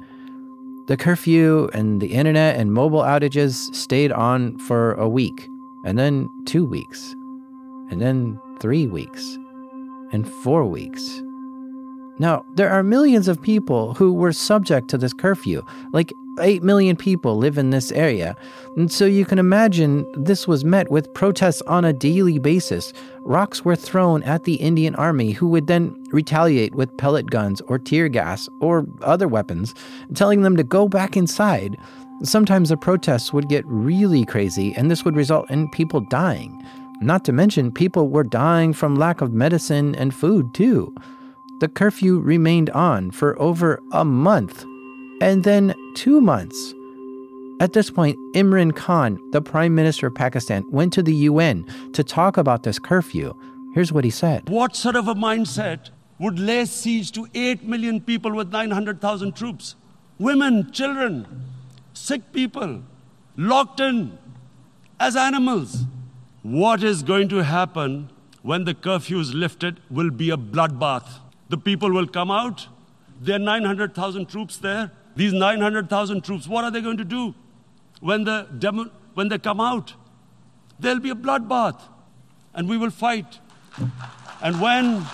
[0.86, 5.48] The curfew and the internet and mobile outages stayed on for a week,
[5.84, 7.14] and then two weeks,
[7.90, 9.38] and then three weeks,
[10.12, 11.22] and four weeks.
[12.18, 15.62] Now, there are millions of people who were subject to this curfew.
[15.92, 18.36] Like 8 million people live in this area.
[18.76, 22.92] And so you can imagine this was met with protests on a daily basis.
[23.20, 27.78] Rocks were thrown at the Indian army, who would then retaliate with pellet guns or
[27.78, 29.74] tear gas or other weapons,
[30.14, 31.76] telling them to go back inside.
[32.22, 36.62] Sometimes the protests would get really crazy, and this would result in people dying.
[37.00, 40.94] Not to mention, people were dying from lack of medicine and food, too
[41.60, 44.66] the curfew remained on for over a month
[45.20, 46.74] and then two months.
[47.60, 52.02] At this point, Imran Khan, the Prime Minister of Pakistan, went to the UN to
[52.02, 53.32] talk about this curfew.
[53.74, 58.00] Here's what he said What sort of a mindset would lay siege to 8 million
[58.00, 59.76] people with 900,000 troops?
[60.18, 61.26] Women, children,
[61.92, 62.82] sick people,
[63.36, 64.18] locked in
[65.00, 65.84] as animals.
[66.42, 68.10] What is going to happen
[68.42, 71.20] when the curfew is lifted will be a bloodbath.
[71.48, 72.68] The people will come out.
[73.20, 74.90] There are 900,000 troops there.
[75.16, 77.34] These 900,000 troops, what are they going to do
[78.00, 79.94] when, the demo, when they come out?
[80.78, 81.80] There'll be a bloodbath,
[82.52, 83.38] and we will fight.
[84.42, 85.04] And when,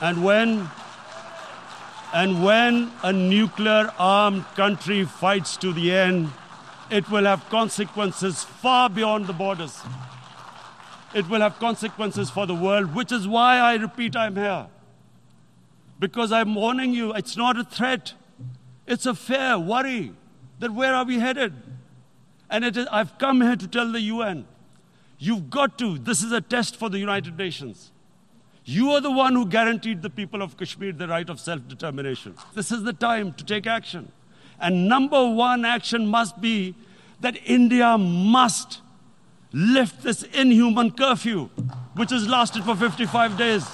[0.00, 0.68] and when,
[2.12, 6.30] and when a nuclear armed country fights to the end,
[6.90, 9.80] it will have consequences far beyond the borders.
[11.14, 14.66] It will have consequences for the world, which is why I repeat I'm here
[15.98, 18.14] because I'm warning you, it's not a threat.
[18.86, 20.12] It's a fair worry
[20.58, 21.54] that where are we headed?
[22.50, 24.46] And I've come here to tell the UN,
[25.18, 27.90] you've got to, this is a test for the United Nations.
[28.64, 32.34] You are the one who guaranteed the people of Kashmir the right of self determination.
[32.54, 34.10] This is the time to take action.
[34.58, 36.74] And number one action must be
[37.20, 38.80] that India must
[39.52, 41.48] lift this inhuman curfew,
[41.94, 43.66] which has lasted for 55 days.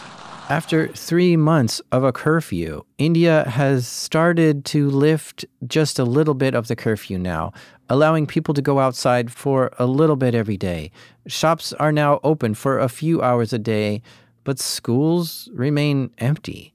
[0.50, 6.56] After three months of a curfew, India has started to lift just a little bit
[6.56, 7.52] of the curfew now,
[7.88, 10.90] allowing people to go outside for a little bit every day.
[11.28, 14.02] Shops are now open for a few hours a day,
[14.42, 16.74] but schools remain empty.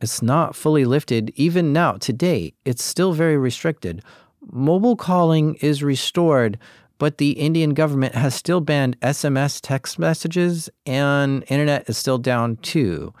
[0.00, 2.54] It's not fully lifted even now, today.
[2.64, 4.02] It's still very restricted.
[4.50, 6.58] Mobile calling is restored,
[7.00, 12.56] but the Indian government has still banned SMS text messages and internet is still down
[12.56, 13.14] too.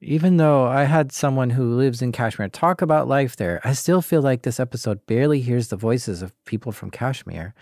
[0.00, 4.00] Even though I had someone who lives in Kashmir talk about life there, I still
[4.00, 7.52] feel like this episode barely hears the voices of people from Kashmir.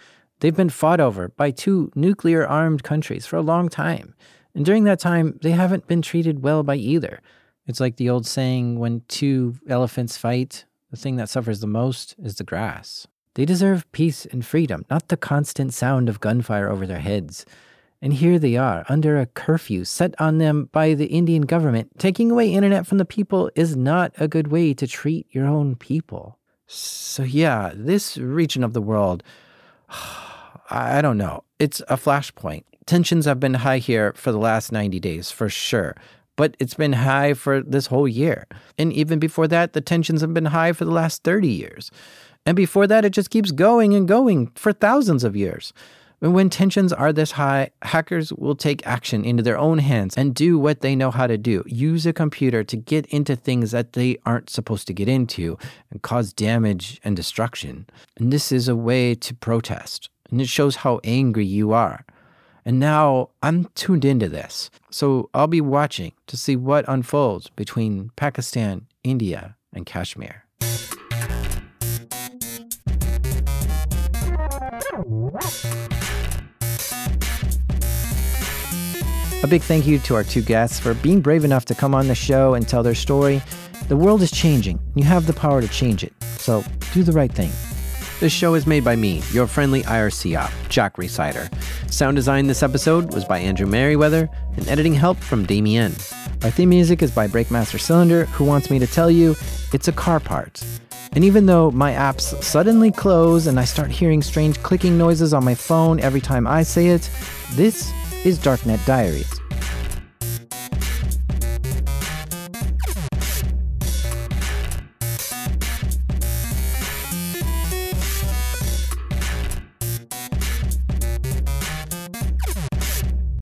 [0.40, 4.14] They've been fought over by two nuclear armed countries for a long time.
[4.54, 7.20] And during that time, they haven't been treated well by either.
[7.66, 12.16] It's like the old saying when two elephants fight, the thing that suffers the most
[12.22, 13.06] is the grass.
[13.34, 17.46] They deserve peace and freedom, not the constant sound of gunfire over their heads.
[18.02, 21.98] And here they are, under a curfew set on them by the Indian government.
[21.98, 25.76] Taking away internet from the people is not a good way to treat your own
[25.76, 26.36] people.
[26.66, 29.22] So, yeah, this region of the world,
[30.70, 31.44] I don't know.
[31.58, 32.64] It's a flashpoint.
[32.86, 35.94] Tensions have been high here for the last 90 days, for sure.
[36.34, 38.46] But it's been high for this whole year.
[38.78, 41.90] And even before that, the tensions have been high for the last 30 years.
[42.44, 45.72] And before that, it just keeps going and going for thousands of years.
[46.22, 50.32] And when tensions are this high, hackers will take action into their own hands and
[50.32, 53.94] do what they know how to do use a computer to get into things that
[53.94, 55.58] they aren't supposed to get into
[55.90, 57.86] and cause damage and destruction.
[58.16, 62.04] And this is a way to protest, and it shows how angry you are.
[62.64, 64.70] And now I'm tuned into this.
[64.90, 70.44] So I'll be watching to see what unfolds between Pakistan, India, and Kashmir.
[79.42, 82.06] A big thank you to our two guests for being brave enough to come on
[82.06, 83.42] the show and tell their story.
[83.88, 84.78] The world is changing.
[84.94, 86.12] You have the power to change it.
[86.38, 87.50] So do the right thing.
[88.20, 91.52] This show is made by me, your friendly IRC op, Jack Rhysider.
[91.90, 95.92] Sound design this episode was by Andrew Merriweather, and editing help from Damien.
[96.44, 99.34] Our theme music is by Breakmaster Cylinder, who wants me to tell you
[99.72, 100.62] it's a car part.
[101.14, 105.44] And even though my apps suddenly close and I start hearing strange clicking noises on
[105.44, 107.10] my phone every time I say it,
[107.52, 107.92] this
[108.24, 109.41] is Darknet Diaries.